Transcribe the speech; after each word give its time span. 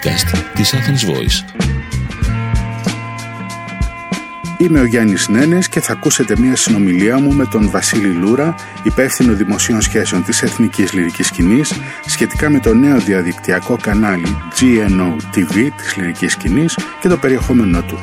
podcast 0.00 0.44
της 0.54 0.74
Athens 0.74 1.10
Voice. 1.10 1.60
Είμαι 4.58 4.80
ο 4.80 4.84
Γιάννης 4.84 5.28
Νένες 5.28 5.68
και 5.68 5.80
θα 5.80 5.92
ακούσετε 5.92 6.36
μια 6.38 6.56
συνομιλία 6.56 7.18
μου 7.18 7.32
με 7.32 7.46
τον 7.46 7.70
Βασίλη 7.70 8.08
Λούρα, 8.08 8.54
υπεύθυνο 8.82 9.32
δημοσίων 9.32 9.80
σχέσεων 9.80 10.24
της 10.24 10.42
Εθνικής 10.42 10.92
Λυρικής 10.92 11.26
Σκηνής, 11.26 11.72
σχετικά 12.06 12.50
με 12.50 12.60
το 12.60 12.74
νέο 12.74 12.98
διαδικτυακό 12.98 13.76
κανάλι 13.82 14.36
GNO 14.60 15.36
TV 15.36 15.68
της 15.76 15.96
Λυρικής 15.96 16.32
Σκηνής 16.32 16.78
και 17.00 17.08
το 17.08 17.16
περιεχόμενό 17.16 17.82
του. 17.82 17.98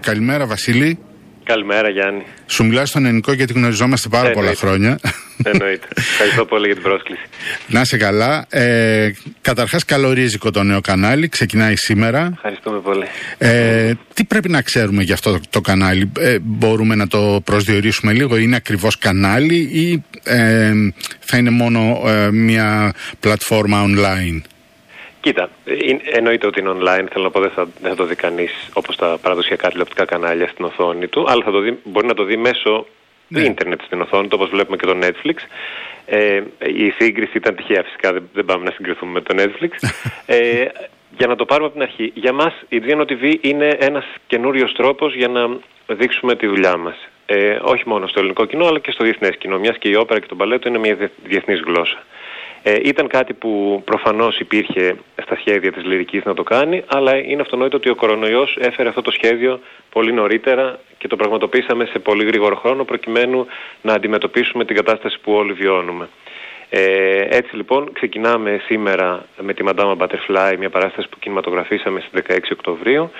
Καλημέρα 0.00 0.46
Βασίλη. 0.46 0.98
Καλημέρα 1.44 1.88
Γιάννη. 1.88 2.22
Σου 2.46 2.64
μιλάω 2.64 2.86
στον 2.86 3.04
ελληνικό 3.04 3.32
γιατί 3.32 3.52
γνωριζόμαστε 3.52 4.08
πάρα 4.08 4.30
πολλά 4.30 4.54
χρόνια. 4.54 4.98
Εννοείται. 5.42 5.86
Ευχαριστώ 5.96 6.44
πολύ 6.44 6.66
για 6.66 6.74
την 6.74 6.84
πρόσκληση. 6.84 7.22
Να 7.66 7.80
είσαι 7.80 7.96
καλά. 7.96 8.46
Ε, 8.50 9.10
καταρχάς 9.40 9.84
καλορίζικο 9.84 10.50
το 10.50 10.62
νέο 10.62 10.80
κανάλι, 10.80 11.28
ξεκινάει 11.28 11.76
σήμερα. 11.76 12.30
Ευχαριστούμε 12.34 12.78
πολύ. 12.78 13.06
Ε, 13.38 13.92
τι 14.14 14.24
πρέπει 14.24 14.48
να 14.48 14.62
ξέρουμε 14.62 15.02
για 15.02 15.14
αυτό 15.14 15.40
το, 15.50 15.60
κανάλι, 15.60 16.12
ε, 16.18 16.38
μπορούμε 16.40 16.94
να 16.94 17.06
το 17.08 17.40
προσδιορίσουμε 17.44 18.12
λίγο, 18.12 18.36
είναι 18.36 18.56
ακριβώς 18.56 18.98
κανάλι 18.98 19.56
ή 19.56 20.02
ε, 20.24 20.72
θα 21.20 21.36
είναι 21.36 21.50
μόνο 21.50 22.02
ε, 22.06 22.30
μια 22.30 22.94
πλατφόρμα 23.20 23.84
online; 23.86 24.40
Κοίτα, 25.20 25.50
εννοείται 26.12 26.46
ότι 26.46 26.60
είναι 26.60 26.70
online. 26.70 27.06
Θέλω 27.12 27.24
να 27.24 27.30
πω 27.30 27.40
δεν 27.40 27.50
θα, 27.50 27.68
δεν 27.80 27.90
θα 27.90 27.96
το 27.96 28.04
δει 28.04 28.14
κανείς 28.14 28.52
όπως 28.72 28.96
τα 28.96 29.18
παραδοσιακά 29.22 29.68
τηλεοπτικά 29.68 30.04
κανάλια 30.04 30.48
στην 30.48 30.64
οθόνη 30.64 31.08
του, 31.08 31.26
αλλά 31.28 31.44
θα 31.44 31.50
το 31.50 31.60
δει, 31.60 31.78
μπορεί 31.84 32.06
να 32.06 32.14
το 32.14 32.24
δει 32.24 32.36
μέσω 32.36 32.86
ναι. 33.28 33.40
ίντερνετ 33.40 33.80
στην 33.84 34.00
οθόνη 34.00 34.28
του, 34.28 34.36
όπως 34.40 34.50
βλέπουμε 34.50 34.76
και 34.76 34.86
το 34.86 34.96
Netflix. 35.02 35.36
Ε, 36.06 36.42
η 36.58 36.90
σύγκριση 36.90 37.36
ήταν 37.36 37.54
τυχαία 37.54 37.82
φυσικά, 37.82 38.12
δεν, 38.12 38.28
δεν 38.32 38.44
πάμε 38.44 38.64
να 38.64 38.70
συγκριθούμε 38.70 39.12
με 39.12 39.20
το 39.20 39.34
Netflix. 39.38 39.88
ε, 40.26 40.66
για 41.16 41.26
να 41.26 41.36
το 41.36 41.44
πάρουμε 41.44 41.66
από 41.66 41.76
την 41.78 41.84
αρχή, 41.84 42.10
για 42.14 42.32
μας 42.32 42.54
η 42.68 42.82
GNO 42.86 43.00
TV 43.00 43.36
είναι 43.40 43.76
ένας 43.80 44.04
καινούριος 44.26 44.72
τρόπος 44.72 45.14
για 45.14 45.28
να 45.28 45.58
δείξουμε 45.86 46.36
τη 46.36 46.46
δουλειά 46.46 46.76
μας. 46.76 47.08
Ε, 47.26 47.58
όχι 47.62 47.82
μόνο 47.86 48.06
στο 48.06 48.18
ελληνικό 48.18 48.44
κοινό, 48.44 48.66
αλλά 48.66 48.78
και 48.78 48.90
στο 48.90 49.04
διεθνές 49.04 49.36
κοινό, 49.36 49.58
μιας 49.58 49.78
και 49.78 49.88
η 49.88 49.94
όπερα 49.94 50.20
και 50.20 50.26
το 50.26 50.34
μπαλέτο 50.34 50.68
είναι 50.68 50.78
μια 50.78 51.10
διεθνής 51.24 51.60
γλώσσα. 51.60 52.02
Ε, 52.70 52.78
ήταν 52.82 53.06
κάτι 53.06 53.34
που 53.34 53.82
προφανώς 53.84 54.38
υπήρχε 54.38 54.96
στα 55.22 55.36
σχέδια 55.36 55.72
της 55.72 55.84
λυρικής 55.84 56.24
να 56.24 56.34
το 56.34 56.42
κάνει, 56.42 56.84
αλλά 56.86 57.16
είναι 57.16 57.42
αυτονόητο 57.42 57.76
ότι 57.76 57.88
ο 57.88 57.94
κορονοϊός 57.94 58.56
έφερε 58.60 58.88
αυτό 58.88 59.02
το 59.02 59.10
σχέδιο 59.10 59.60
πολύ 59.90 60.12
νωρίτερα 60.12 60.78
και 60.98 61.08
το 61.08 61.16
πραγματοποίησαμε 61.16 61.84
σε 61.84 61.98
πολύ 61.98 62.24
γρήγορο 62.24 62.56
χρόνο 62.56 62.84
προκειμένου 62.84 63.46
να 63.82 63.92
αντιμετωπίσουμε 63.92 64.64
την 64.64 64.76
κατάσταση 64.76 65.18
που 65.22 65.32
όλοι 65.32 65.52
βιώνουμε. 65.52 66.08
Ε, 66.70 67.36
έτσι 67.36 67.56
λοιπόν 67.56 67.92
ξεκινάμε 67.92 68.60
σήμερα 68.64 69.26
με 69.40 69.54
τη 69.54 69.64
Madame 69.66 69.96
Butterfly, 69.96 70.54
μια 70.58 70.70
παράσταση 70.70 71.08
που 71.08 71.18
κινηματογραφήσαμε 71.18 72.00
στις 72.00 72.22
16 72.28 72.38
Οκτωβρίου. 72.52 73.10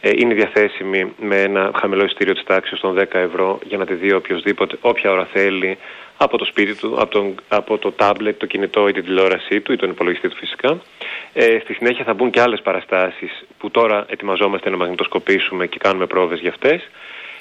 Ε, 0.00 0.10
είναι 0.14 0.34
διαθέσιμη 0.34 1.12
με 1.20 1.42
ένα 1.42 1.70
χαμηλό 1.74 2.04
ειστήριο 2.04 2.34
της 2.34 2.44
τάξης 2.44 2.80
των 2.80 2.98
10 2.98 3.04
ευρώ 3.12 3.58
για 3.64 3.78
να 3.78 3.86
τη 3.86 3.94
δει 3.94 4.12
οποιοδήποτε, 4.12 4.76
όποια 4.80 5.10
ώρα 5.10 5.24
θέλει 5.32 5.78
από 6.16 6.38
το 6.38 6.44
σπίτι 6.44 6.74
του, 6.74 6.96
από, 7.00 7.10
τον, 7.10 7.34
από 7.48 7.78
το 7.78 7.92
τάμπλετ, 7.92 8.38
το 8.38 8.46
κινητό 8.46 8.88
ή 8.88 8.92
την 8.92 9.04
τηλεόρασή 9.04 9.60
του 9.60 9.72
ή 9.72 9.76
τον 9.76 9.90
υπολογιστή 9.90 10.28
του 10.28 10.36
φυσικά. 10.36 10.80
Ε, 11.32 11.58
στη 11.62 11.74
συνέχεια 11.74 12.04
θα 12.04 12.14
μπουν 12.14 12.30
και 12.30 12.40
άλλες 12.40 12.60
παραστάσεις 12.62 13.44
που 13.58 13.70
τώρα 13.70 14.06
ετοιμαζόμαστε 14.08 14.70
να 14.70 14.76
μαγνητοσκοπήσουμε 14.76 15.66
και 15.66 15.78
κάνουμε 15.78 16.06
πρόβες 16.06 16.40
για 16.40 16.50
αυτές. 16.50 16.90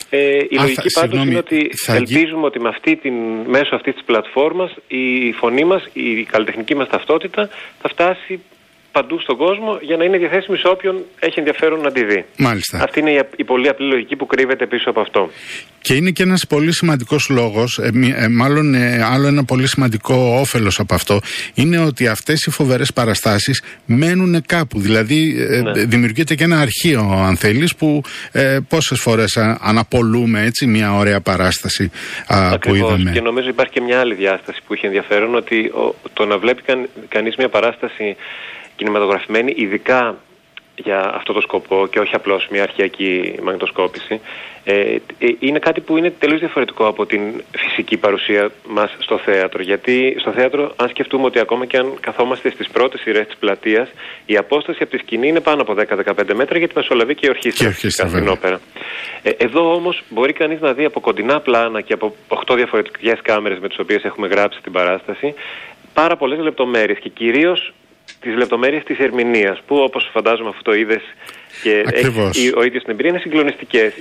Ε, 0.09 0.37
η 0.49 0.57
λογική 0.59 0.89
θα, 0.89 1.01
πάντως 1.01 1.25
είναι 1.25 1.37
ότι 1.37 1.69
ελπίζουμε 1.87 2.45
ότι 2.45 2.59
με 2.59 2.69
αυτή 2.69 2.95
την, 2.95 3.13
μέσω 3.45 3.75
αυτής 3.75 3.93
της 3.93 4.03
πλατφόρμας 4.03 4.75
η 4.87 5.31
φωνή 5.31 5.63
μας, 5.63 5.89
η 5.93 6.23
καλλιτεχνική 6.23 6.75
μας 6.75 6.87
ταυτότητα 6.89 7.49
θα 7.81 7.89
φτάσει 7.89 8.39
παντού 8.95 9.19
στον 9.19 9.37
κόσμο 9.37 9.77
για 9.81 9.97
να 9.97 10.03
είναι 10.03 10.17
διαθέσιμη 10.17 10.57
σε 10.57 10.67
όποιον 10.67 10.95
έχει 11.19 11.39
ενδιαφέρον 11.39 11.79
να 11.79 11.91
τη 11.91 12.05
δει. 12.05 12.25
Μάλιστα. 12.37 12.83
Αυτή 12.83 12.99
είναι 12.99 13.11
η, 13.11 13.19
η 13.35 13.43
πολύ 13.43 13.67
απλή 13.67 13.87
λογική 13.87 14.15
που 14.15 14.25
κρύβεται 14.25 14.65
πίσω 14.67 14.89
από 14.89 15.01
αυτό. 15.01 15.29
Και 15.81 15.93
είναι 15.93 16.11
και 16.11 16.23
ένας 16.23 16.47
πολύ 16.47 16.73
σημαντικός 16.73 17.29
λόγος, 17.29 17.77
ε, 17.77 17.91
ε, 18.15 18.27
μάλλον 18.27 18.73
ε, 18.73 19.03
άλλο 19.03 19.27
ένα 19.27 19.43
πολύ 19.45 19.67
σημαντικό 19.67 20.15
όφελος 20.39 20.79
από 20.79 20.93
αυτό, 20.93 21.19
είναι 21.53 21.77
ότι 21.77 22.07
αυτές 22.07 22.43
οι 22.43 22.49
φοβερές 22.49 22.93
παραστάσεις 22.93 23.63
μένουν 23.85 24.41
κάπου. 24.45 24.79
Δηλαδή, 24.79 25.35
ε, 25.49 25.61
ναι. 25.61 25.85
δημιουργείται 25.85 26.35
και 26.35 26.43
ένα 26.43 26.59
αρχείο, 26.59 27.01
αν 27.01 27.37
θέλεις, 27.37 27.75
που 27.75 28.01
ε, 28.31 28.57
πόσες 28.69 28.99
φορές 28.99 29.37
αναπολούμε 29.61 30.43
έτσι 30.43 30.67
μια 30.67 30.95
ωραία 30.95 31.21
παράσταση 31.21 31.91
α, 32.27 32.57
που 32.59 32.75
είδαμε. 32.75 33.11
Και 33.11 33.21
νομίζω 33.21 33.47
υπάρχει 33.49 33.73
και 33.73 33.81
μια 33.81 33.99
άλλη 33.99 34.13
διάσταση 34.13 34.59
που 34.67 34.73
έχει 34.73 34.85
ενδιαφέρον, 34.85 35.35
ότι 35.35 35.57
ο, 35.65 35.95
το 36.13 36.25
να 36.25 36.37
βλέπει 36.37 36.61
καν, 36.61 36.89
κανείς 37.07 37.35
μια 37.35 37.49
παράσταση 37.49 38.15
κινηματογραφημένη 38.75 39.53
ειδικά 39.55 40.17
για 40.75 41.11
αυτό 41.15 41.33
το 41.33 41.41
σκοπό 41.41 41.87
και 41.91 41.99
όχι 41.99 42.15
απλώς 42.15 42.47
μια 42.51 42.63
αρχιακή 42.63 43.35
μαγνητοσκόπηση 43.43 44.21
ε, 44.63 44.73
ε, 44.73 44.99
είναι 45.39 45.59
κάτι 45.59 45.81
που 45.81 45.97
είναι 45.97 46.09
τελείως 46.19 46.39
διαφορετικό 46.39 46.87
από 46.87 47.05
την 47.05 47.21
φυσική 47.57 47.97
παρουσία 47.97 48.51
μας 48.67 48.95
στο 48.99 49.17
θέατρο 49.17 49.61
γιατί 49.61 50.15
στο 50.19 50.31
θέατρο 50.31 50.73
αν 50.75 50.89
σκεφτούμε 50.89 51.25
ότι 51.25 51.39
ακόμα 51.39 51.65
και 51.65 51.77
αν 51.77 51.93
καθόμαστε 51.99 52.49
στις 52.49 52.69
πρώτες 52.69 53.01
σειρές 53.01 53.25
της 53.25 53.35
πλατείας 53.35 53.89
η 54.25 54.37
απόσταση 54.37 54.79
από 54.81 54.91
τη 54.91 54.97
σκηνή 54.97 55.27
είναι 55.27 55.39
πάνω 55.39 55.61
από 55.61 55.73
10-15 55.73 56.33
μέτρα 56.35 56.57
γιατί 56.57 56.73
μεσολαβεί 56.75 57.15
και 57.15 57.25
η 57.25 57.29
ορχήστρα 57.29 58.07
στην 58.07 58.27
όπερα. 58.27 58.59
Ε, 59.23 59.29
εδώ 59.29 59.73
όμως 59.73 60.03
μπορεί 60.09 60.33
κανείς 60.33 60.61
να 60.61 60.73
δει 60.73 60.85
από 60.85 60.99
κοντινά 60.99 61.39
πλάνα 61.39 61.81
και 61.81 61.93
από 61.93 62.15
8 62.27 62.55
διαφορετικές 62.55 63.19
κάμερες 63.21 63.59
με 63.59 63.67
τις 63.67 63.79
οποίες 63.79 64.03
έχουμε 64.03 64.27
γράψει 64.27 64.61
την 64.61 64.71
παράσταση 64.71 65.33
πάρα 65.93 66.15
πολλές 66.15 66.39
λεπτομέρειες 66.39 66.99
και 66.99 67.09
κυρίως 67.09 67.73
τις 68.23 68.35
λεπτομέρειες 68.35 68.83
της 68.83 68.99
ερμηνείας, 68.99 69.61
που 69.67 69.75
όπως 69.75 70.09
φαντάζομαι 70.13 70.49
αυτό 70.49 70.61
το 70.61 70.73
είδες 70.73 71.01
και 71.63 71.83
έχει 71.85 72.53
ο 72.55 72.63
ίδιος 72.63 72.83
την 72.83 72.91
εμπειρία, 72.91 73.11
είναι 73.11 73.19
συγκλονιστικές. 73.19 73.93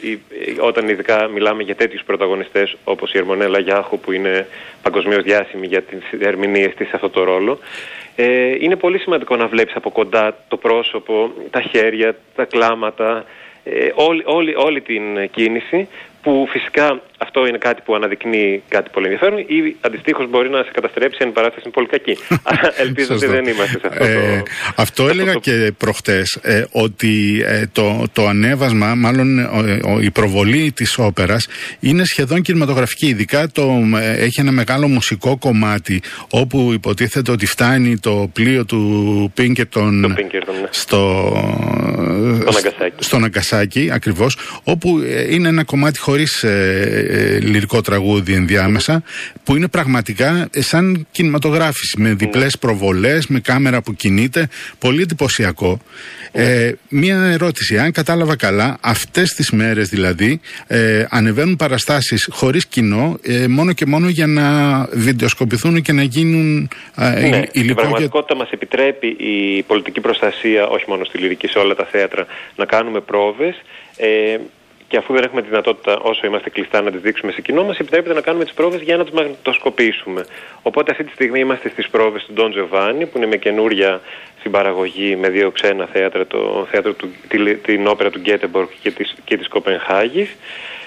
Όταν 0.61 0.89
ειδικά 0.89 1.29
μιλάμε 1.29 1.63
για 1.63 1.75
τέτοιους 1.75 2.03
πρωταγωνιστές 2.07 2.77
όπως 2.85 3.13
η 3.13 3.19
Ερμονέλα 3.19 3.59
Γιάχου, 3.59 3.99
που 3.99 4.13
είναι 4.13 4.47
παγκοσμίως 4.83 5.23
διάσημη 5.23 5.67
για 5.67 5.83
τις 5.83 6.03
ερμηνείες 6.21 6.75
της 6.75 6.89
σε 6.89 6.93
αυτό 6.95 7.11
το 7.11 7.25
ρόλο. 7.25 7.59
Ε, 8.17 8.55
είναι 8.61 8.77
πολύ 8.77 8.99
σημαντικό 8.99 9.37
να 9.37 9.47
βλέπεις 9.47 9.75
από 9.75 9.91
κοντά 9.91 10.37
το 10.49 10.57
πρόσωπο, 10.57 11.33
τα 11.51 11.61
χέρια, 11.61 12.17
τα 12.35 12.45
κλάματα, 12.45 13.25
ε, 13.65 13.91
όλη, 13.95 14.23
όλη, 14.27 14.55
όλη 14.57 14.81
την 14.81 15.31
κίνηση 15.31 15.89
που 16.23 16.47
φυσικά 16.49 17.01
αυτό 17.19 17.47
είναι 17.47 17.59
κάτι 17.59 17.83
που 17.85 17.95
αναδεικνύει 17.95 18.63
κάτι 18.69 18.91
πολύ 18.93 19.07
ενδιαφέρον 19.07 19.39
ή 19.39 19.77
αντιστοίχως 19.81 20.29
μπορεί 20.31 20.51
να 20.51 20.63
σε 20.63 20.71
καταστρέψει 20.73 21.19
αν 21.23 21.29
η 21.29 21.33
παράσταση 21.33 21.63
είναι 21.65 21.75
πολύ 21.75 21.87
κακή. 21.87 22.17
Ελπίζω 22.87 23.15
ότι 23.15 23.27
δεν 23.27 23.45
είμαστε 23.47 23.79
σε 23.79 23.87
αυτό. 23.87 24.05
Ε, 24.05 24.43
το, 24.45 24.51
αυτό 24.77 25.09
έλεγα 25.09 25.35
και 25.35 25.73
προχτές, 25.79 26.39
ε, 26.43 26.65
ότι 26.73 27.43
ε, 27.47 27.67
το, 27.73 28.05
το 28.13 28.27
ανέβασμα, 28.27 28.95
μάλλον 28.95 29.39
η 30.03 30.11
προβολή 30.11 30.73
της 30.73 30.99
όπερας 30.99 31.49
είναι 31.81 32.05
σχεδόν 32.05 32.43
κινηματογραφική. 32.43 33.07
Ειδικά 33.07 33.49
το, 33.49 33.83
έχει 34.17 34.41
ένα 34.41 34.53
μεγάλο 34.53 34.89
μουσικό 34.89 35.39
κομμάτι 35.39 36.03
όπου 36.31 36.71
υποτίθεται 36.73 37.31
ότι 37.31 37.47
φτάνει 37.47 37.99
το 37.99 38.31
πλοίο 38.33 38.65
του 38.65 39.31
Πίνκερτον 39.35 40.01
ναι. 40.01 40.15
στο, 40.71 41.33
στο 42.99 43.19
Ναγκασάκι 43.19 43.91
ακριβώς 43.93 44.37
όπου 44.65 45.01
είναι 45.31 45.49
ένα 45.49 45.65
κομμάτι 45.65 45.99
χωρίς 45.99 46.43
ε, 46.43 47.39
λυρικό 47.43 47.81
τραγούδι 47.81 48.35
ενδιάμεσα, 48.35 49.03
που 49.45 49.57
είναι 49.57 49.69
πραγματικά 49.69 50.49
σαν 50.53 51.07
κινηματογράφηση, 51.11 52.01
με 52.01 52.13
διπλές 52.15 52.59
προβολές, 52.59 53.27
με 53.27 53.41
κάμερα 53.41 53.83
που 53.83 53.95
κινείται, 53.95 54.49
πολύ 54.79 55.03
εντυπωσιακό. 55.03 55.81
Ε, 56.33 56.73
μία 56.89 57.23
ερώτηση, 57.23 57.79
αν 57.79 57.93
κατάλαβα 57.93 58.37
καλά, 58.37 58.79
αυτές 58.81 59.35
τις 59.35 59.51
μέρες 59.51 59.89
δηλαδή 59.89 60.41
ε, 60.67 61.07
ανεβαίνουν 61.11 61.57
παραστάσεις 61.57 62.29
χωρίς 62.31 62.67
κοινό, 62.67 63.19
ε, 63.23 63.47
μόνο 63.47 63.73
και 63.73 63.87
μόνο 63.87 64.09
για 64.09 64.27
να 64.27 64.45
βιντεοσκοπηθούν 64.93 65.83
και 65.83 65.93
να 65.93 66.03
γίνουν 66.03 66.69
ε, 66.97 67.29
ναι, 67.29 67.43
υλικό. 67.53 67.73
Η 67.73 67.75
πραγματικότητα 67.75 68.37
μας 68.37 68.51
επιτρέπει 68.51 69.07
η 69.07 69.63
πολιτική 69.63 70.01
προστασία, 70.01 70.67
όχι 70.67 70.85
μόνο 70.89 71.05
στη 71.05 71.19
λυρική, 71.19 71.47
σε 71.47 71.59
όλα 71.59 71.75
τα 71.75 71.85
θέατρα, 72.03 72.27
να 72.57 72.65
κάνουμε 72.65 73.01
πρόβες. 73.01 73.63
Ε, 73.97 74.39
και 74.89 74.99
αφού 74.99 75.15
δεν 75.15 75.23
έχουμε 75.23 75.43
τη 75.43 75.49
δυνατότητα 75.49 75.99
όσο 75.99 76.27
είμαστε 76.27 76.51
κλειστά 76.51 76.81
να 76.81 76.91
τις 76.91 77.01
δείξουμε 77.01 77.33
σε 77.33 77.41
κοινό, 77.41 77.65
μας 77.65 77.79
επιτρέπεται 77.79 78.15
να 78.15 78.21
κάνουμε 78.21 78.45
τις 78.45 78.53
πρόβες 78.55 78.81
για 78.81 78.97
να 78.97 79.05
τι 79.05 79.15
μαγνητοσκοπήσουμε. 79.15 80.25
Οπότε 80.63 80.91
αυτή 80.91 81.05
τη 81.05 81.11
στιγμή 81.11 81.39
είμαστε 81.39 81.69
στις 81.69 81.89
πρόβες 81.89 82.25
του 82.25 82.33
Ντόν 82.33 82.51
Τζοβάνι, 82.51 83.07
που 83.07 83.19
είναι 83.19 83.27
με 83.27 83.37
καινούρια 83.37 84.01
συμπαραγωγή 84.41 85.17
με 85.17 85.29
δύο 85.29 85.51
ξένα 85.51 85.87
θέατρα, 85.87 86.27
το 86.27 86.67
θέατρο 86.71 86.93
του, 86.93 87.09
την 87.63 87.87
όπερα 87.87 88.11
του 88.11 88.19
Γκέτεμπορκ 88.19 88.71
και 88.83 88.91
της 88.91 89.15
και 89.25 89.37
της 89.37 89.49
Κοπενχάγης. 89.49 90.37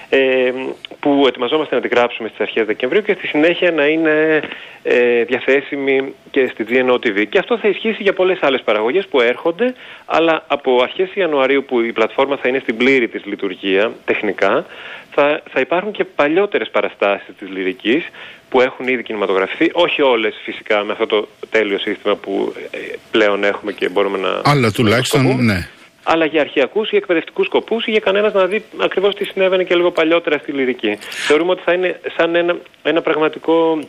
Ε, 0.09 0.51
που 0.99 1.23
ετοιμαζόμαστε 1.27 1.75
να 1.75 1.81
τη 1.81 1.87
γράψουμε 1.87 2.27
στις 2.27 2.39
αρχές 2.39 2.65
Δεκεμβρίου 2.65 3.01
και 3.01 3.13
στη 3.13 3.27
συνέχεια 3.27 3.71
να 3.71 3.85
είναι 3.85 4.41
ε, 4.83 5.23
διαθέσιμη 5.23 6.13
και 6.31 6.49
στη 6.53 6.65
GNO 6.69 6.93
TV. 6.93 7.25
Και 7.29 7.39
αυτό 7.39 7.57
θα 7.57 7.67
ισχύσει 7.67 8.03
για 8.03 8.13
πολλές 8.13 8.37
άλλες 8.41 8.61
παραγωγές 8.61 9.07
που 9.07 9.21
έρχονται, 9.21 9.73
αλλά 10.05 10.43
από 10.47 10.81
αρχές 10.81 11.09
Ιανουαρίου 11.13 11.65
που 11.67 11.81
η 11.81 11.91
πλατφόρμα 11.91 12.37
θα 12.37 12.47
είναι 12.47 12.59
στην 12.59 12.77
πλήρη 12.77 13.07
της 13.07 13.25
λειτουργία 13.25 13.91
τεχνικά, 14.05 14.65
θα, 15.11 15.41
θα 15.51 15.59
υπάρχουν 15.59 15.91
και 15.91 16.03
παλιότερες 16.03 16.69
παραστάσεις 16.69 17.35
της 17.39 17.49
λυρικής 17.49 18.03
που 18.49 18.61
έχουν 18.61 18.87
ήδη 18.87 19.03
κινηματογραφηθεί, 19.03 19.69
όχι 19.73 20.01
όλες 20.01 20.35
φυσικά 20.43 20.83
με 20.83 20.91
αυτό 20.91 21.05
το 21.05 21.27
τέλειο 21.49 21.79
σύστημα 21.79 22.15
που 22.15 22.53
ε, 22.71 22.77
πλέον 23.11 23.43
έχουμε 23.43 23.71
και 23.71 23.89
μπορούμε 23.89 24.17
να... 24.17 24.41
Αλλά 24.43 24.71
τουλάχιστον, 24.71 25.45
ναι 25.45 25.69
αλλά 26.07 26.25
για 26.25 26.41
αρχιακούς 26.41 26.91
ή 26.91 26.95
εκπαιδευτικούς 26.95 27.45
σκοπούς 27.45 27.85
ή 27.85 27.91
για 27.91 27.99
κανένας 27.99 28.33
να 28.33 28.45
δει 28.45 28.63
ακριβώς 28.77 29.15
τι 29.15 29.25
συνέβαινε 29.25 29.63
και 29.63 29.75
λίγο 29.75 29.91
παλιότερα 29.91 30.37
στη 30.37 30.51
λυρική. 30.51 30.97
Θεωρούμε 31.27 31.51
ότι 31.51 31.61
θα 31.61 31.73
είναι 31.73 31.99
σαν 32.17 32.35
ένα, 32.35 32.57
ένα 32.83 33.01
πραγματικό 33.01 33.79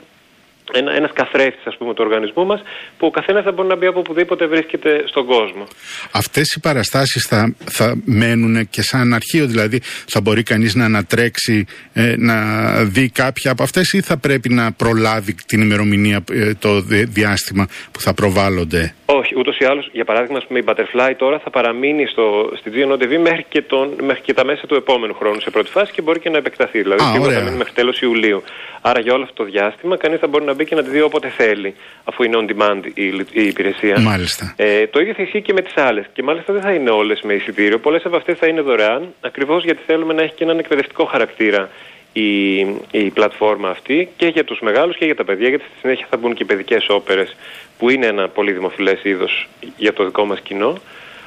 ένα, 0.72 0.92
ένας 0.92 1.10
καθρέφτης 1.12 1.66
ας 1.66 1.76
πούμε 1.76 1.94
του 1.94 2.04
οργανισμού 2.06 2.46
μας 2.46 2.62
που 2.98 3.06
ο 3.06 3.10
καθένας 3.10 3.44
θα 3.44 3.52
μπορεί 3.52 3.68
να 3.68 3.76
μπει 3.76 3.86
από 3.86 3.98
οπουδήποτε 3.98 4.46
βρίσκεται 4.46 5.04
στον 5.06 5.26
κόσμο. 5.26 5.66
Αυτές 6.10 6.52
οι 6.52 6.60
παραστάσεις 6.60 7.26
θα, 7.26 7.54
θα 7.70 7.94
μένουν 8.04 8.68
και 8.68 8.82
σαν 8.82 9.14
αρχείο 9.14 9.46
δηλαδή 9.46 9.80
θα 10.08 10.20
μπορεί 10.20 10.42
κανείς 10.42 10.74
να 10.74 10.84
ανατρέξει 10.84 11.66
ε, 11.92 12.14
να 12.16 12.36
δει 12.84 13.10
κάποια 13.10 13.50
από 13.50 13.62
αυτές 13.62 13.92
ή 13.92 14.00
θα 14.00 14.16
πρέπει 14.16 14.48
να 14.48 14.72
προλάβει 14.72 15.34
την 15.46 15.60
ημερομηνία 15.60 16.24
ε, 16.32 16.54
το 16.54 16.80
διάστημα 17.08 17.66
που 17.92 18.00
θα 18.00 18.14
προβάλλονται; 18.14 18.94
Όχι, 19.06 19.38
ούτως 19.38 19.58
ή 19.58 19.64
άλλως, 19.64 19.88
για 19.92 20.04
παράδειγμα, 20.04 20.40
πούμε, 20.46 20.58
η 20.58 20.64
Butterfly 20.66 21.12
τώρα 21.16 21.38
θα 21.38 21.50
παραμείνει 21.50 22.06
στο, 22.06 22.52
στη 22.56 22.70
GNO 22.74 22.94
TV 23.02 23.18
μέχρι 23.18 23.44
και, 23.48 23.62
τον, 23.62 23.94
μέχρι 24.02 24.22
και 24.22 24.34
τα 24.34 24.44
μέσα 24.44 24.66
του 24.66 24.74
επόμενου 24.74 25.14
χρόνου 25.14 25.40
σε 25.40 25.50
πρώτη 25.50 25.70
φάση 25.70 25.92
και 25.92 26.02
μπορεί 26.02 26.18
και 26.18 26.30
να 26.30 26.36
επεκταθεί. 26.36 26.82
Δηλαδή, 26.82 27.02
σίγουρα 27.12 27.32
θα 27.32 27.40
μείνει 27.40 27.56
μέχρι 27.56 27.72
τέλος 27.72 28.00
Ιουλίου. 28.00 28.42
Άρα, 28.80 29.00
για 29.00 29.14
όλο 29.14 29.22
αυτό 29.22 29.42
το 29.42 29.50
διάστημα, 29.50 29.96
κανείς 29.96 30.18
θα 30.18 30.26
μπορεί 30.26 30.44
να 30.44 30.54
μπει 30.56 30.64
και 30.64 30.74
να 30.74 30.82
τη 30.82 30.90
δει 30.90 31.00
όποτε 31.00 31.28
θέλει, 31.28 31.74
αφού 32.04 32.22
είναι 32.22 32.36
on 32.40 32.50
demand 32.52 32.80
η, 32.94 33.06
η 33.30 33.46
υπηρεσία. 33.46 34.00
Μάλιστα. 34.00 34.54
Ε, 34.56 34.86
το 34.86 35.00
ίδιο 35.00 35.14
θα 35.14 35.22
ισχύει 35.22 35.42
και 35.42 35.52
με 35.52 35.60
τις 35.60 35.76
άλλες. 35.76 36.04
Και 36.12 36.22
μάλιστα 36.22 36.52
δεν 36.52 36.62
θα 36.62 36.72
είναι 36.72 36.90
όλες 36.90 37.20
με 37.20 37.34
εισιτήριο. 37.34 37.78
Πολλές 37.78 38.04
από 38.04 38.16
αυτές 38.16 38.38
θα 38.38 38.46
είναι 38.46 38.60
δωρεάν, 38.60 39.14
ακριβώς 39.20 39.64
γιατί 39.64 39.82
θέλουμε 39.86 40.12
να 40.12 40.22
έχει 40.22 40.34
και 40.34 40.44
έναν 40.44 40.58
εκπαιδευτικό 40.58 41.04
χαρακτήρα 41.04 41.70
η, 42.12 42.58
η 42.90 43.10
πλατφόρμα 43.14 43.68
αυτή 43.68 44.08
και 44.16 44.26
για 44.26 44.44
τους 44.44 44.60
μεγάλους 44.60 44.96
και 44.96 45.04
για 45.04 45.14
τα 45.14 45.24
παιδιά 45.24 45.48
γιατί 45.48 45.64
στη 45.64 45.78
συνέχεια 45.80 46.06
θα 46.10 46.16
μπουν 46.16 46.34
και 46.34 46.42
οι 46.42 46.46
παιδικές 46.46 46.88
όπερες 46.88 47.36
που 47.78 47.90
είναι 47.90 48.06
ένα 48.06 48.28
πολύ 48.28 48.52
δημοφιλές 48.52 49.04
είδος 49.04 49.48
για 49.76 49.92
το 49.92 50.04
δικό 50.04 50.24
μας 50.24 50.40
κοινό 50.40 50.78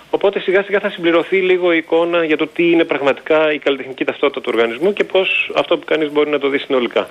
Οπότε 0.10 0.40
σιγά 0.40 0.64
σιγά 0.64 0.80
θα 0.80 0.90
συμπληρωθεί 0.90 1.38
λίγο 1.38 1.74
η 1.74 1.78
εικόνα 1.78 2.24
για 2.24 2.38
το 2.38 2.48
τι 2.48 2.72
είναι 2.72 2.84
πραγματικά 2.84 3.54
η 3.54 3.60
καλλιτεχνική 3.60 4.06
ταυτότητα 4.06 4.42
του 4.42 4.52
οργανισμού 4.54 4.94
και 4.94 5.04
πώς 5.04 5.52
αυτό 5.56 5.78
που 5.78 5.86
κανεί 5.86 6.06
μπορεί 6.06 6.30
να 6.30 6.40
το 6.40 6.50
δεις 6.50 6.62
συνολικά. 6.62 7.10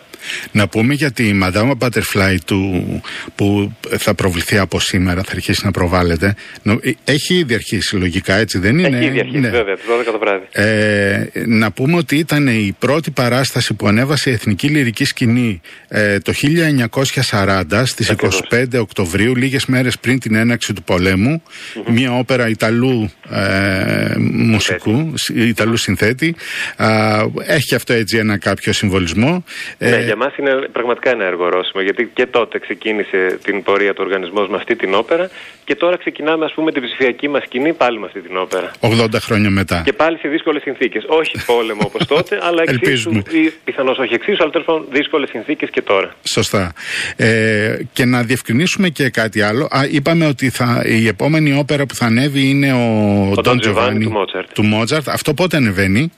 Να 0.52 0.68
πούμε 0.68 0.94
για 0.94 1.10
τη 1.10 1.38
Madame 1.42 1.72
Butterfly 1.78 2.36
του, 2.46 2.84
που 3.34 3.72
θα 3.98 4.14
προβληθεί 4.14 4.58
από 4.58 4.80
σήμερα, 4.80 5.22
θα 5.22 5.32
αρχίσει 5.32 5.64
να 5.64 5.70
προβάλλεται. 5.70 6.34
Ε, 6.82 6.90
έχει 7.04 7.34
ήδη 7.34 7.54
αρχίσει 7.54 7.96
λογικά, 7.96 8.34
έτσι 8.34 8.58
δεν 8.58 8.78
είναι; 8.78 8.96
Έχει 8.96 9.06
ήδη 9.06 9.20
αρχίσει, 9.20 9.38
ναι. 9.38 9.48
βέβαια, 9.48 9.76
το 9.76 9.82
12 10.00 10.12
το 10.12 10.18
βράδυ. 10.18 10.46
Ε, 10.52 11.24
να 11.46 11.70
πούμε 11.70 11.96
ότι 11.96 12.16
ήταν 12.16 12.46
η 12.46 12.76
πρώτη 12.78 13.10
παράσταση 13.10 13.74
που 13.74 13.86
ανέβασε 13.86 14.30
η 14.30 14.32
Εθνική 14.32 14.68
Λυρική 14.68 15.04
Σκηνή 15.04 15.60
ε, 15.88 16.18
το 16.18 16.32
1940 17.30 17.82
στις 17.84 18.14
25 18.50 18.64
Οκτωβρίου, 18.80 19.36
λίγες 19.36 19.66
μέρες 19.66 19.98
πριν 19.98 20.18
την 20.18 20.34
έναξη 20.34 20.72
του 20.72 20.82
πολέμου. 20.82 21.42
Μια 21.86 22.18
όπερα 22.18 22.48
Ιταλού 22.48 22.87
Ιταλού 22.88 23.10
ε, 23.30 24.14
μουσικού, 24.18 25.14
Ιταλού 25.34 25.76
συνθέτη. 25.76 26.34
έχει 27.46 27.74
αυτό 27.74 27.92
έτσι 27.92 28.16
ένα 28.16 28.38
κάποιο 28.38 28.72
συμβολισμό. 28.72 29.44
Ναι, 29.78 29.88
ε, 29.88 30.04
για 30.04 30.16
μας 30.16 30.36
είναι 30.36 30.68
πραγματικά 30.72 31.10
ένα 31.10 31.24
έργο 31.24 31.48
ρώσιμο, 31.48 31.82
γιατί 31.82 32.10
και 32.14 32.26
τότε 32.26 32.58
ξεκίνησε 32.58 33.38
την 33.44 33.62
πορεία 33.62 33.94
του 33.94 34.02
οργανισμού 34.04 34.46
με 34.50 34.56
αυτή 34.56 34.76
την 34.76 34.94
όπερα 34.94 35.30
και 35.68 35.74
τώρα 35.74 35.96
ξεκινάμε 35.96 36.44
ας 36.44 36.52
πούμε 36.52 36.72
την 36.72 36.82
ψηφιακή 36.82 37.28
μας 37.28 37.42
σκηνή 37.42 37.72
πάλι 37.72 37.98
με 37.98 38.06
αυτή 38.06 38.20
την 38.20 38.36
όπερα. 38.36 38.70
80 38.80 39.20
χρόνια 39.20 39.50
μετά. 39.50 39.82
Και 39.84 39.92
πάλι 39.92 40.18
σε 40.18 40.28
δύσκολες 40.28 40.62
συνθήκες. 40.62 41.04
Όχι 41.08 41.32
πόλεμο 41.46 41.82
όπως 41.84 42.06
τότε, 42.14 42.38
αλλά 42.42 42.62
εξίσου, 42.66 43.10
ή 43.10 43.52
πιθανώς 43.64 43.98
όχι 43.98 44.14
εξίσου, 44.14 44.42
αλλά 44.42 44.50
τέλος 44.50 44.66
πάντων 44.66 44.86
δύσκολες 44.90 45.28
συνθήκες 45.28 45.70
και 45.70 45.82
τώρα. 45.82 46.14
Σωστά. 46.22 46.72
Ε, 47.16 47.76
και 47.92 48.04
να 48.04 48.22
διευκρινίσουμε 48.22 48.88
και 48.88 49.10
κάτι 49.10 49.42
άλλο. 49.42 49.64
Α, 49.64 49.80
είπαμε 49.90 50.26
ότι 50.26 50.50
θα, 50.50 50.82
η 50.86 51.06
επόμενη 51.06 51.58
όπερα 51.58 51.86
που 51.86 51.94
θα 51.94 52.06
ανέβει 52.06 52.48
είναι 52.48 52.72
ο, 52.78 53.30
ο 53.30 53.40
Don 53.44 53.56
Giovanni 53.66 54.00
του 54.02 54.10
Μότσαρτ. 54.10 54.52
Του 54.52 54.64
Μότσαρτ. 54.64 55.08
Αυτό 55.08 55.34
πότε 55.34 55.56
ανεβαίνει; 55.56 56.12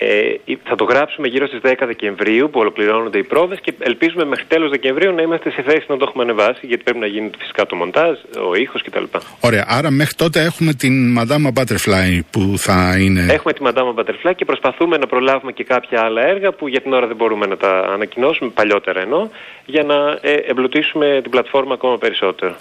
Ε, 0.00 0.34
θα 0.64 0.74
το 0.74 0.84
γράψουμε 0.84 1.28
γύρω 1.28 1.46
στις 1.46 1.60
10 1.62 1.72
Δεκεμβρίου 1.86 2.50
που 2.50 2.60
ολοκληρώνονται 2.60 3.18
οι 3.18 3.24
πρόβες 3.24 3.58
και 3.60 3.72
ελπίζουμε 3.78 4.24
μέχρι 4.24 4.44
τέλος 4.44 4.70
Δεκεμβρίου 4.70 5.12
να 5.12 5.22
είμαστε 5.22 5.50
σε 5.50 5.62
θέση 5.62 5.84
να 5.88 5.96
το 5.96 6.04
έχουμε 6.08 6.22
ανεβάσει 6.22 6.66
γιατί 6.66 6.82
πρέπει 6.82 6.98
να 6.98 7.06
γίνει 7.06 7.30
φυσικά 7.38 7.66
το 7.66 7.76
μοντάζ, 7.76 8.16
ο 8.50 8.54
ήχος 8.54 8.82
κτλ. 8.82 9.04
Ωραία, 9.40 9.64
άρα 9.68 9.90
μέχρι 9.90 10.14
τότε 10.14 10.40
έχουμε 10.40 10.72
την 10.72 11.18
Madame 11.18 11.46
Butterfly 11.56 12.20
που 12.30 12.58
θα 12.58 12.96
είναι... 12.98 13.26
Έχουμε 13.30 13.52
τη 13.52 13.60
Madame 13.64 13.94
Butterfly 13.98 14.32
και 14.36 14.44
προσπαθούμε 14.44 14.96
να 14.96 15.06
προλάβουμε 15.06 15.52
και 15.52 15.64
κάποια 15.64 16.00
άλλα 16.02 16.22
έργα 16.26 16.52
που 16.52 16.68
για 16.68 16.80
την 16.80 16.92
ώρα 16.92 17.06
δεν 17.06 17.16
μπορούμε 17.16 17.46
να 17.46 17.56
τα 17.56 17.70
ανακοινώσουμε, 17.94 18.50
παλιότερα 18.54 19.00
εννοώ, 19.00 19.28
για 19.66 19.82
να 19.82 20.18
ε, 20.20 20.32
εμπλουτίσουμε 20.50 21.20
την 21.22 21.30
πλατφόρμα 21.30 21.74
ακόμα 21.74 21.98
περισσότερο. 21.98 22.56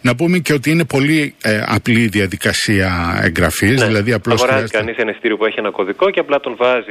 Να 0.00 0.14
πούμε 0.14 0.38
και 0.38 0.52
ότι 0.52 0.70
είναι 0.70 0.84
πολύ 0.84 1.34
ε, 1.42 1.62
απλή 1.66 2.00
η 2.00 2.08
διαδικασία 2.08 3.20
εγγραφής, 3.22 3.80
ναι. 3.80 3.86
δηλαδή 3.86 4.12
απλώς 4.12 4.34
Αγοράζει 4.34 4.56
χρειάζεται... 4.56 4.78
κανείς 4.78 4.96
ένα 4.96 5.10
ειστήριο 5.10 5.36
που 5.36 5.44
έχει 5.44 5.58
ένα 5.58 5.70
κωδικό 5.70 6.10
και 6.10 6.20
απλά 6.20 6.40
τον 6.40 6.54
βάζει 6.56 6.81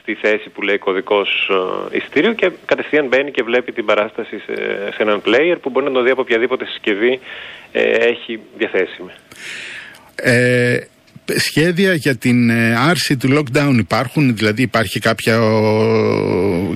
στη 0.00 0.14
θέση 0.14 0.48
που 0.48 0.62
λέει 0.62 0.78
κωδικός 0.78 1.50
ε, 1.92 1.96
εισιτήριου 1.96 2.34
και 2.34 2.50
κατευθείαν 2.64 3.06
μπαίνει 3.06 3.30
και 3.30 3.42
βλέπει 3.42 3.72
την 3.72 3.84
παράσταση 3.84 4.38
σε, 4.38 4.54
σε 4.94 5.02
έναν 5.02 5.22
player 5.26 5.56
που 5.60 5.70
μπορεί 5.70 5.86
να 5.86 5.92
το 5.92 6.02
δει 6.02 6.10
από 6.10 6.20
οποιαδήποτε 6.20 6.66
συσκευή 6.66 7.20
ε, 7.72 7.82
έχει 7.82 8.40
διαθέσιμη. 8.56 9.10
Ε, 10.14 10.78
σχέδια 11.36 11.94
για 11.94 12.16
την 12.16 12.50
ε, 12.50 12.76
άρση 12.76 13.16
του 13.16 13.28
lockdown 13.28 13.74
υπάρχουν, 13.78 14.36
δηλαδή 14.36 14.62
υπάρχει 14.62 15.00
κάποια 15.00 15.38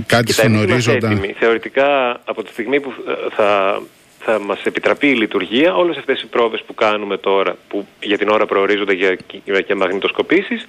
κάτι 0.06 0.32
στον 0.32 0.56
ορίζοντα; 0.56 1.20
Θεωρητικά 1.38 2.20
από 2.25 2.43
τη 2.43 2.50
στιγμή 2.50 2.81
που 2.81 2.93
θα, 3.37 3.81
θα 4.19 4.38
μας 4.40 4.62
επιτραπεί 4.64 5.08
η 5.08 5.14
λειτουργία, 5.14 5.75
όλες 5.75 5.96
αυτές 5.96 6.22
οι 6.22 6.26
πρόβες 6.26 6.62
που 6.66 6.75
κάνουμε 6.75 7.16
τώρα, 7.16 7.56
που 7.69 7.87
για 8.00 8.19
την 8.19 8.28
ώρα 8.28 8.46
προορίζονται 8.46 8.93
για, 8.93 9.16
για 9.44 9.76
μαγνητοσκοπήσεις, 9.76 10.66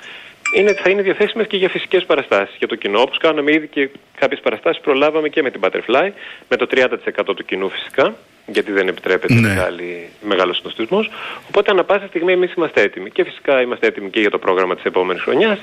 είναι, 0.53 0.73
θα 0.73 0.89
είναι 0.89 1.01
διαθέσιμες 1.01 1.47
και 1.47 1.57
για 1.57 1.69
φυσικές 1.69 2.05
παραστάσεις 2.05 2.55
για 2.57 2.67
το 2.67 2.75
κοινό. 2.75 2.99
Όπως 3.01 3.17
κάναμε 3.17 3.51
ήδη 3.51 3.67
και 3.67 3.89
κάποιες 4.19 4.39
παραστάσεις 4.39 4.81
προλάβαμε 4.81 5.29
και 5.29 5.41
με 5.41 5.51
την 5.51 5.61
Butterfly, 5.63 6.09
με 6.49 6.55
το 6.57 6.67
30% 6.71 7.35
του 7.35 7.45
κοινού 7.45 7.69
φυσικά, 7.69 8.15
γιατί 8.45 8.71
δεν 8.71 8.87
επιτρέπεται 8.87 9.33
ναι. 9.33 9.47
μεγάλη, 9.47 10.09
μεγάλος 10.21 10.57
συνοστισμός. 10.57 11.09
Οπότε 11.47 11.71
ανα 11.71 11.83
πάσα 11.83 12.07
στιγμή 12.07 12.31
εμείς 12.31 12.53
είμαστε 12.53 12.81
έτοιμοι. 12.81 13.11
Και 13.11 13.23
φυσικά 13.23 13.61
είμαστε 13.61 13.87
έτοιμοι 13.87 14.09
και 14.09 14.19
για 14.19 14.29
το 14.29 14.37
πρόγραμμα 14.37 14.75
της 14.75 14.83
επόμενης 14.83 15.21
χρονιάς. 15.21 15.59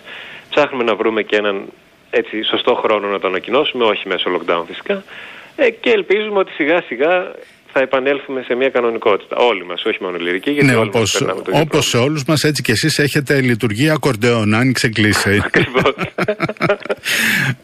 Ψάχνουμε 0.50 0.84
να 0.84 0.94
βρούμε 0.94 1.22
και 1.22 1.36
έναν 1.36 1.64
έτσι, 2.10 2.42
σωστό 2.42 2.74
χρόνο 2.74 3.08
να 3.08 3.18
το 3.18 3.26
ανακοινώσουμε, 3.26 3.84
όχι 3.84 4.08
μέσω 4.08 4.30
lockdown 4.30 4.62
φυσικά. 4.66 5.02
Ε, 5.56 5.70
και 5.70 5.90
ελπίζουμε 5.90 6.38
ότι 6.38 6.52
σιγά 6.52 6.82
σιγά 6.82 7.32
θα 7.72 7.80
επανέλθουμε 7.80 8.42
σε 8.42 8.54
μια 8.54 8.68
κανονικότητα. 8.68 9.36
Όλοι 9.36 9.64
μας, 9.64 9.84
όχι 9.84 9.98
μόνο 10.00 10.16
λυρική, 10.16 10.50
γιατί 10.50 10.66
ναι, 10.66 10.74
όλοι 10.74 10.88
όπως, 10.88 11.20
μας 11.20 11.42
το 11.42 11.58
Όπως 11.58 11.88
σε 11.88 11.96
όλους 11.96 12.24
μας, 12.24 12.44
έτσι 12.44 12.62
και 12.62 12.72
εσείς 12.72 12.98
έχετε 12.98 13.40
λειτουργία 13.40 13.92
ακορντεόν, 13.92 14.54
άνοιξε 14.54 14.88
κλείσει. 14.88 15.40
Ακριβώς. 15.46 15.94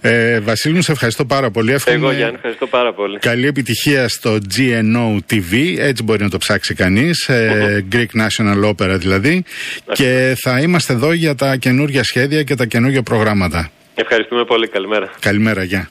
ε, 0.01 0.41
Βασίλη, 0.41 0.83
σε 0.83 0.93
ευχαριστώ 0.93 1.25
πάρα 1.25 1.51
πολύ. 1.51 1.73
Εύχομαι 1.73 1.97
Εγώ, 1.97 2.11
Γιάννη, 2.11 2.35
ευχαριστώ 2.35 2.67
πάρα 2.67 2.93
πολύ. 2.93 3.19
Καλή 3.19 3.47
επιτυχία 3.47 4.09
στο 4.09 4.39
GNO 4.57 5.19
TV, 5.31 5.79
έτσι 5.79 6.03
μπορεί 6.03 6.23
να 6.23 6.31
το 6.31 6.39
ψάξει 6.39 6.75
κανείς. 6.75 7.29
Ε, 7.29 7.85
Greek 7.93 8.21
National 8.21 8.71
Opera 8.71 8.97
δηλαδή. 8.99 9.45
Και 9.93 10.37
θα 10.43 10.61
είμαστε 10.61 10.93
εδώ 10.93 11.13
για 11.13 11.35
τα 11.35 11.57
καινούργια 11.57 12.05
σχέδια 12.05 12.43
και 12.43 12.55
τα 12.55 12.67
καινούργια 12.67 13.03
προγράμματα. 13.03 13.71
Ευχαριστούμε 13.95 14.45
πολύ. 14.45 14.69
Καλημέρα. 14.69 15.11
Καλημέρα, 15.21 15.63
γεια. 15.63 15.87